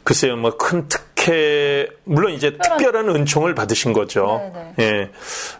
글쎄요, 0.04 0.38
뭐 0.38 0.58
큰 0.58 0.88
특혜 0.88 1.88
물론 2.06 2.34
이제 2.34 2.58
특별한 2.58 3.10
은총을 3.10 3.54
받으신 3.54 3.94
거죠. 3.94 4.42
예. 4.80 5.10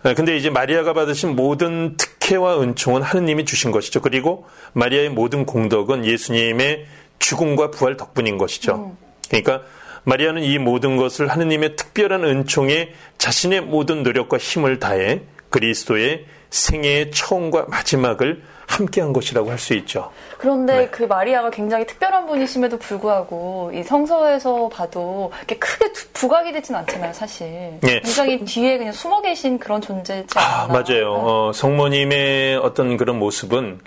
아, 0.04 0.14
근데 0.14 0.36
이제 0.38 0.50
마리아가 0.50 0.94
받으신 0.94 1.36
모든 1.36 1.98
특혜와 1.98 2.62
은총은 2.62 3.02
하느님이 3.02 3.46
주신 3.46 3.72
것이죠. 3.72 4.02
그리고 4.02 4.48
마리아의 4.74 5.10
모든 5.10 5.46
공덕은 5.46 6.06
예수님의 6.06 6.86
죽음과 7.20 7.72
부활 7.72 7.98
덕분인 7.98 8.38
것이죠. 8.38 8.96
그러니까 9.28 9.62
마리아는 10.06 10.44
이 10.44 10.58
모든 10.58 10.96
것을 10.98 11.28
하느님의 11.28 11.76
특별한 11.76 12.24
은총에 12.24 12.94
자신의 13.18 13.62
모든 13.62 14.02
노력과 14.02 14.38
힘을 14.38 14.80
다해 14.80 15.22
그리스도의 15.50 16.26
생애의 16.50 17.12
처음과 17.12 17.66
마지막을 17.70 18.42
함께한 18.66 19.14
것이라고 19.14 19.52
할 19.52 19.60
수 19.60 19.74
있죠. 19.76 20.12
그런데 20.40 20.74
네. 20.78 20.88
그 20.90 21.04
마리아가 21.04 21.50
굉장히 21.50 21.86
특별한 21.86 22.26
분이심에도 22.26 22.78
불구하고 22.80 23.72
이 23.74 23.84
성서에서 23.84 24.70
봐도 24.70 25.32
이렇게 25.40 25.58
크게 25.58 25.92
두- 25.92 26.08
부각이 26.14 26.54
되진 26.54 26.76
않잖아요, 26.76 27.12
사실. 27.12 27.78
예. 27.86 28.00
굉장히 28.00 28.44
뒤에 28.46 28.78
그냥 28.78 28.94
숨어 28.94 29.22
계신 29.22 29.60
그런 29.60 29.82
존재지 29.82 30.28
않나. 30.40 30.48
아, 30.48 30.68
맞아요. 30.68 31.12
어, 31.14 31.52
성모님의 31.54 32.56
어떤 32.58 32.96
그런 32.96 33.20
모습은 33.20 33.82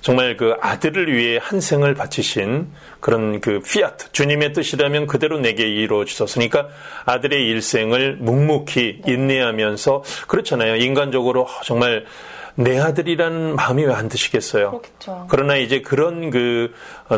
정말 0.00 0.36
그 0.36 0.54
아들을 0.60 1.12
위해 1.12 1.40
한 1.42 1.60
생을 1.60 1.94
바치신 1.94 2.68
그런 3.00 3.40
그 3.40 3.60
피아트, 3.60 4.12
주님의 4.12 4.52
뜻이라면 4.52 5.08
그대로 5.08 5.40
내게 5.40 5.64
이루어지셨으니까 5.64 6.68
아들의 7.06 7.44
일생을 7.48 8.18
묵묵히 8.20 9.02
인내하면서 9.04 10.04
그렇잖아요. 10.28 10.76
인간적으로 10.76 11.48
정말 11.64 12.04
내 12.58 12.78
아들이라는 12.80 13.54
마음이 13.54 13.84
왜 13.84 13.94
안 13.94 14.08
드시겠어요? 14.08 14.70
그렇겠죠. 14.70 15.26
그러나 15.28 15.56
이제 15.56 15.80
그런 15.80 16.30
그 16.30 16.72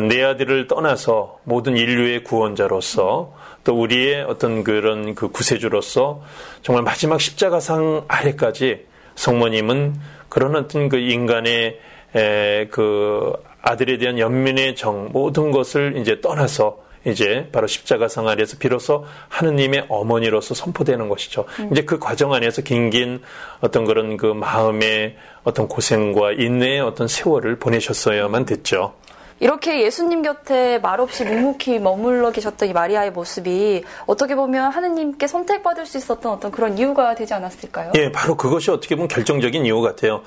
내 0.07 0.23
아들을 0.23 0.67
떠나서 0.67 1.39
모든 1.43 1.75
인류의 1.75 2.23
구원자로서 2.23 3.33
또 3.63 3.81
우리의 3.81 4.23
어떤 4.23 4.63
그런 4.63 5.15
그 5.15 5.29
구세주로서 5.29 6.21
정말 6.61 6.83
마지막 6.83 7.19
십자가상 7.19 8.05
아래까지 8.07 8.85
성모님은 9.15 9.95
그런 10.29 10.55
어떤 10.55 10.87
그 10.89 10.97
인간의 10.97 11.79
에, 12.15 12.67
그 12.71 13.33
아들에 13.61 13.97
대한 13.97 14.17
연민의 14.19 14.75
정 14.75 15.09
모든 15.11 15.51
것을 15.51 15.97
이제 15.97 16.21
떠나서 16.21 16.77
이제 17.05 17.49
바로 17.51 17.67
십자가상 17.67 18.27
아래에서 18.27 18.57
비로소 18.57 19.05
하느님의 19.29 19.85
어머니로서 19.89 20.53
선포되는 20.53 21.09
것이죠. 21.09 21.45
이제 21.71 21.83
그 21.83 21.99
과정 21.99 22.33
안에서 22.33 22.61
긴긴 22.61 23.21
어떤 23.59 23.85
그런 23.85 24.17
그 24.17 24.27
마음의 24.27 25.17
어떤 25.43 25.67
고생과 25.67 26.33
인내의 26.33 26.81
어떤 26.81 27.07
세월을 27.07 27.57
보내셨어야만 27.57 28.45
됐죠. 28.45 28.93
이렇게 29.41 29.83
예수님 29.83 30.21
곁에 30.21 30.77
말없이 30.77 31.25
묵묵히 31.25 31.79
머물러 31.79 32.31
계셨던 32.31 32.69
이 32.69 32.73
마리아의 32.73 33.11
모습이 33.11 33.83
어떻게 34.05 34.35
보면 34.35 34.71
하느님께 34.71 35.25
선택받을 35.25 35.87
수 35.87 35.97
있었던 35.97 36.31
어떤 36.31 36.51
그런 36.51 36.77
이유가 36.77 37.15
되지 37.15 37.33
않았을까요? 37.33 37.93
예, 37.95 38.11
바로 38.11 38.37
그것이 38.37 38.69
어떻게 38.69 38.93
보면 38.93 39.07
결정적인 39.07 39.65
이유 39.65 39.81
같아요. 39.81 40.21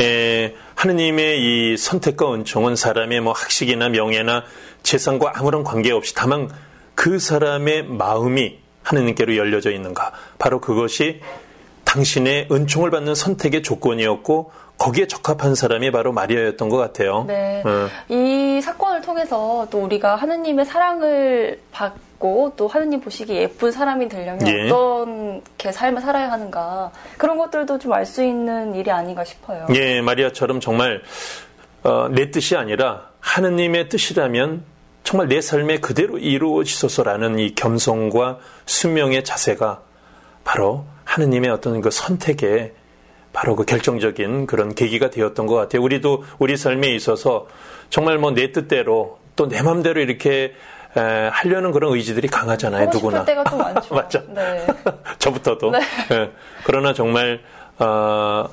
예, 0.00 0.54
하느님의 0.74 1.40
이 1.40 1.76
선택과 1.78 2.34
은총은 2.34 2.76
사람의 2.76 3.22
뭐 3.22 3.32
학식이나 3.32 3.88
명예나 3.88 4.44
재산과 4.88 5.32
아무런 5.34 5.64
관계없이 5.64 6.14
다만 6.14 6.48
그 6.94 7.18
사람의 7.18 7.84
마음이 7.84 8.58
하느님께로 8.82 9.36
열려져 9.36 9.70
있는가? 9.70 10.12
바로 10.38 10.62
그것이 10.62 11.20
당신의 11.84 12.48
은총을 12.50 12.90
받는 12.90 13.14
선택의 13.14 13.62
조건이었고 13.62 14.50
거기에 14.78 15.06
적합한 15.06 15.54
사람이 15.56 15.90
바로 15.90 16.12
마리아였던 16.12 16.70
것 16.70 16.78
같아요. 16.78 17.24
네. 17.28 17.62
어. 17.66 17.88
이 18.08 18.62
사건을 18.62 19.02
통해서 19.02 19.66
또 19.70 19.80
우리가 19.84 20.16
하느님의 20.16 20.64
사랑을 20.64 21.60
받고 21.70 22.54
또 22.56 22.66
하느님 22.66 23.00
보시기에 23.00 23.42
예쁜 23.42 23.70
사람이 23.70 24.08
되려면 24.08 24.46
예. 24.48 24.70
어떻게 24.70 25.70
삶을 25.70 26.00
살아야 26.00 26.30
하는가 26.32 26.92
그런 27.18 27.36
것들도 27.36 27.78
좀 27.78 27.92
알 27.92 28.06
수 28.06 28.22
있는 28.24 28.74
일이 28.74 28.90
아닌가 28.90 29.22
싶어요. 29.24 29.66
예, 29.74 30.00
마리아처럼 30.00 30.60
정말 30.60 31.02
어, 31.82 32.08
내 32.10 32.30
뜻이 32.30 32.56
아니라 32.56 33.08
하느님의 33.20 33.90
뜻이라면 33.90 34.77
정말 35.08 35.28
내 35.28 35.40
삶에 35.40 35.78
그대로 35.78 36.18
이루어지소서라는 36.18 37.38
이 37.38 37.54
겸손과 37.54 38.40
수명의 38.66 39.24
자세가 39.24 39.80
바로 40.44 40.84
하느님의 41.04 41.48
어떤 41.48 41.80
그 41.80 41.90
선택에 41.90 42.74
바로 43.32 43.56
그 43.56 43.64
결정적인 43.64 44.44
그런 44.46 44.74
계기가 44.74 45.08
되었던 45.08 45.46
것 45.46 45.54
같아요. 45.54 45.80
우리도 45.82 46.24
우리 46.38 46.58
삶에 46.58 46.88
있어서 46.88 47.46
정말 47.88 48.18
뭐 48.18 48.32
내 48.32 48.52
뜻대로 48.52 49.18
또내 49.34 49.62
맘대로 49.62 50.02
이렇게 50.02 50.52
에, 50.94 51.00
하려는 51.32 51.72
그런 51.72 51.94
의지들이 51.94 52.28
강하잖아요. 52.28 52.90
누구나. 52.90 53.24
때가 53.24 53.44
또 53.44 53.56
많죠. 53.64 53.94
맞죠. 53.94 54.22
네. 54.34 54.66
저부터도. 55.18 55.70
네. 55.70 55.80
예. 56.12 56.30
그러나 56.64 56.92
정말 56.92 57.40
어, 57.78 58.46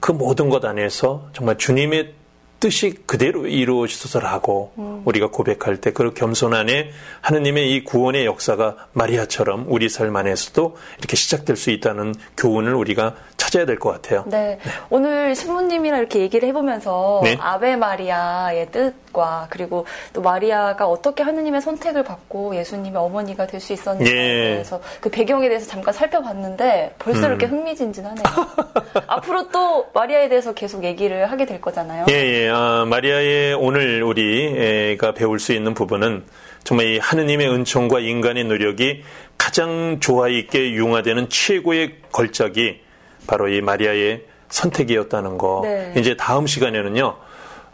그 0.00 0.10
모든 0.10 0.48
것 0.48 0.64
안에서 0.64 1.28
정말 1.32 1.58
주님의 1.58 2.21
뜻이 2.62 2.94
그대로 3.06 3.48
이루어지소서라고 3.48 4.72
음. 4.78 5.02
우리가 5.04 5.30
고백할 5.30 5.80
때 5.80 5.92
그 5.92 6.14
겸손 6.14 6.54
안에 6.54 6.90
하느님의 7.20 7.74
이 7.74 7.84
구원의 7.84 8.24
역사가 8.24 8.88
마리아처럼 8.92 9.66
우리 9.68 9.88
삶 9.88 10.14
안에서도 10.14 10.76
이렇게 10.98 11.16
시작될 11.16 11.56
수 11.56 11.70
있다는 11.70 12.14
교훈을 12.36 12.74
우리가 12.74 13.16
찾아야 13.52 13.66
될 13.66 13.78
것 13.78 13.90
같아요. 13.90 14.24
네. 14.26 14.58
네. 14.62 14.70
오늘 14.88 15.34
신부님이랑 15.34 15.98
이렇게 15.98 16.20
얘기를 16.20 16.48
해보면서 16.48 17.20
네. 17.22 17.36
아베 17.38 17.76
마리아의 17.76 18.70
뜻과 18.70 19.48
그리고 19.50 19.86
또 20.14 20.22
마리아가 20.22 20.86
어떻게 20.86 21.22
하느님의 21.22 21.60
선택을 21.60 22.02
받고 22.02 22.56
예수님의 22.56 23.00
어머니가 23.00 23.46
될 23.46 23.62
수 23.62 23.72
있었는지에 23.74 24.16
예. 24.16 24.52
대해서 24.54 24.80
그 25.00 25.08
배경에 25.08 25.48
대해서 25.48 25.68
잠깐 25.68 25.94
살펴봤는데 25.94 26.94
벌써 26.98 27.20
음. 27.20 27.26
이렇게 27.26 27.46
흥미진진하네요. 27.46 28.24
앞으로 29.06 29.48
또 29.50 29.86
마리아에 29.94 30.28
대해서 30.28 30.52
계속 30.52 30.82
얘기를 30.82 31.30
하게 31.30 31.46
될 31.46 31.60
거잖아요. 31.60 32.06
예, 32.10 32.14
예. 32.14 32.48
아, 32.52 32.84
마리아의 32.88 33.54
오늘 33.54 34.02
우리가 34.02 35.12
배울 35.14 35.38
수 35.38 35.52
있는 35.52 35.74
부분은 35.74 36.24
정말 36.64 36.86
이 36.86 36.98
하느님의 36.98 37.48
은총과 37.50 38.00
인간의 38.00 38.44
노력이 38.44 39.04
가장 39.38 39.98
조화 40.00 40.26
있게 40.28 40.72
융화되는 40.72 41.28
최고의 41.28 41.98
걸작이 42.10 42.80
바로 43.26 43.48
이 43.48 43.60
마리아의 43.60 44.24
선택이었다는 44.48 45.38
거. 45.38 45.60
네. 45.64 45.94
이제 45.96 46.16
다음 46.16 46.46
시간에는요, 46.46 47.16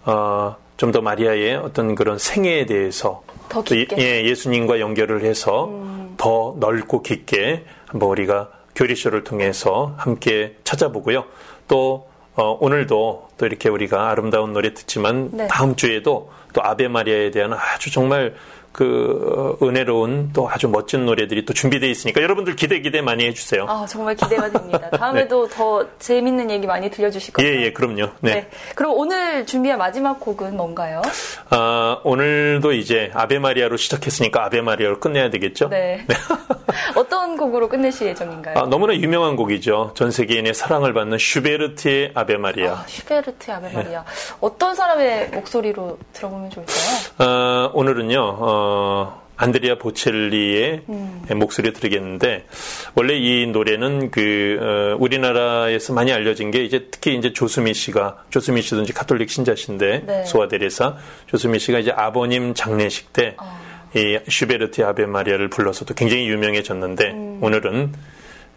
어, 0.05 0.57
좀 0.77 0.93
더 0.93 1.01
마리아의 1.01 1.57
어떤 1.57 1.95
그런 1.95 2.19
생애에 2.19 2.67
대해서 2.67 3.23
더 3.49 3.63
깊게. 3.63 3.97
예, 3.99 4.25
예수님과 4.25 4.79
연결을 4.81 5.23
해서 5.25 5.67
음. 5.67 6.15
더 6.17 6.55
넓고 6.61 7.03
깊게 7.03 7.65
한번 7.87 8.11
우리가 8.11 8.51
교리쇼를 8.77 9.25
통해서 9.25 9.95
함께 9.97 10.57
찾아보고요. 10.65 11.25
또 11.67 12.09
어, 12.37 12.57
오늘도 12.61 13.29
또 13.37 13.47
이렇게 13.47 13.69
우리가 13.69 14.11
아름다운 14.11 14.53
노래 14.53 14.73
듣지만 14.73 15.31
네. 15.33 15.49
다음 15.49 15.75
주에도 15.75 16.31
또 16.53 16.63
아베 16.63 16.87
마리아에 16.87 17.33
대한 17.33 17.53
아주 17.53 17.91
정말 17.91 18.37
그 18.79 19.57
어, 19.61 19.67
은혜로운 19.67 20.31
또 20.33 20.49
아주 20.49 20.69
멋진 20.69 21.05
노래들이 21.05 21.45
또 21.45 21.53
준비되어 21.53 21.89
있으니까 21.89 22.23
여러분들 22.23 22.55
기대 22.55 22.79
기대 22.81 23.01
많이 23.01 23.27
해주세요. 23.27 23.67
아 23.69 23.85
정말 23.89 24.15
기대가 24.15 24.49
됩니다. 24.49 24.89
다음에도 24.97 25.49
네. 25.49 25.57
더 25.57 25.85
재밌는 25.99 26.49
얘기 26.49 26.65
많이 26.65 26.89
들려주실 26.89 27.35
거예요. 27.35 27.51
예, 27.51 27.63
예, 27.65 27.73
그럼요. 27.73 28.11
네. 28.21 28.35
네. 28.35 28.49
그럼 28.77 28.93
오늘 28.95 29.45
준비한 29.47 29.79
마지막 29.81 30.21
곡은 30.21 30.57
뭔가요? 30.57 31.03
아 31.51 32.01
오늘도 32.05 32.73
이제 32.73 33.11
아베 33.15 33.41
마리아로 33.41 33.77
시작했으니까 33.77 34.45
아베 34.45 34.61
마리아로 34.61 35.01
끝내야 35.01 35.31
되겠죠? 35.31 35.71
네. 35.71 36.05
네. 36.07 36.15
어떤 36.95 37.37
곡으로 37.37 37.69
끝내실 37.69 38.09
예정인가요? 38.09 38.59
아, 38.59 38.67
너무나 38.67 38.95
유명한 38.95 39.37
곡이죠. 39.37 39.93
전 39.95 40.11
세계인의 40.11 40.55
사랑을 40.55 40.93
받는 40.93 41.19
슈베르트의 41.19 42.13
아베 42.15 42.37
마리아. 42.37 42.73
아, 42.73 42.85
슈베르트의 42.87 43.57
아베 43.57 43.73
마리아. 43.73 44.05
네. 44.05 44.35
어떤 44.41 44.75
사람의 44.75 45.31
목소리로 45.31 45.99
들어보면 46.13 46.51
좋을까요? 46.51 46.77
아, 47.19 47.71
오늘은요. 47.73 48.21
어, 48.21 48.68
어, 48.69 49.23
안드리아 49.37 49.77
보첼리의 49.79 50.83
음. 50.89 51.23
목소리 51.37 51.73
들으겠는데 51.73 52.47
원래 52.95 53.15
이 53.17 53.47
노래는 53.47 54.11
그 54.11 54.59
어, 54.61 54.97
우리나라에서 54.99 55.93
많이 55.93 56.13
알려진 56.13 56.51
게 56.51 56.65
이제 56.65 56.89
특히 56.91 57.17
이제 57.17 57.33
조수미 57.33 57.73
씨가 57.73 58.25
조수미 58.31 58.63
씨도 58.63 58.83
이제 58.83 58.93
카톨릭 58.93 59.31
신자신데 59.31 60.03
네. 60.07 60.25
소아데레사 60.25 60.97
조수미 61.27 61.61
씨가 61.61 61.79
이제 61.79 61.93
아버님 61.93 62.53
장례식 62.55 63.13
때이 63.13 63.33
어. 63.39 64.21
슈베르트 64.29 64.83
아베 64.85 65.07
마리아를 65.07 65.49
불러서도 65.49 65.95
굉장히 65.95 66.29
유명해졌는데 66.29 67.11
음. 67.13 67.39
오늘은 67.41 67.93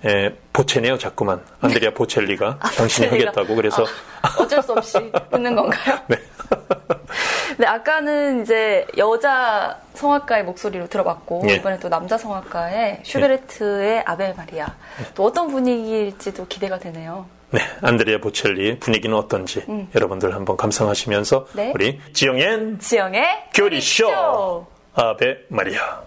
에, 0.04 0.32
보채네요, 0.52 0.98
자꾸만. 0.98 1.42
안드레아 1.62 1.92
보첼리가 1.92 2.58
아, 2.60 2.72
당신이 2.72 3.08
보첼리가. 3.10 3.30
하겠다고 3.30 3.56
그래서 3.56 3.86
아, 4.24 4.36
어쩔 4.40 4.64
수 4.64 4.72
없이 4.74 4.98
듣는 5.32 5.56
건가요? 5.56 6.00
네. 6.10 6.18
네, 7.58 7.66
아까는 7.68 8.42
이제 8.42 8.86
여자 8.98 9.80
성악가의 9.94 10.44
목소리로 10.46 10.88
들어봤고 10.88 11.44
예. 11.50 11.56
이번에 11.56 11.80
또 11.80 11.90
남자 11.90 12.18
성악가의 12.18 13.02
슈베르트의 13.04 13.98
예. 13.98 14.04
아베 14.06 14.34
마리아. 14.36 14.68
또 15.16 15.26
어떤 15.26 15.48
분위기일지도 15.50 16.48
기대가 16.48 16.80
되네요. 16.80 17.26
네, 17.52 17.60
안드레아 17.82 18.20
보첼리 18.20 18.80
분위기는 18.80 19.16
어떤지 19.16 19.64
음. 19.68 19.90
여러분들 19.94 20.34
한번 20.34 20.56
감상하시면서 20.56 21.48
네. 21.54 21.72
우리 21.76 22.00
지영앤 22.14 22.80
지영의 22.80 23.50
교리쇼, 23.54 24.06
교리쇼. 24.06 24.68
아베 24.96 25.38
마리아. 25.50 26.02